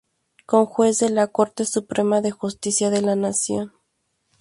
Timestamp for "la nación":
3.03-3.71